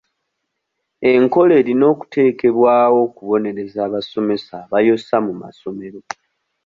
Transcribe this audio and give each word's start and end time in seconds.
Enkola 1.11 1.53
erina 1.61 1.83
okuteekebwawo 1.93 2.97
okubonereza 3.07 3.79
abasomesa 3.87 4.53
abayosa 4.65 5.15
mu 5.25 5.33
masomero. 5.41 5.99